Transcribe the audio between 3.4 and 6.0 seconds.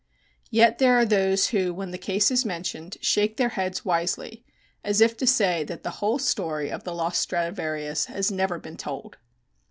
heads wisely, as if to say that the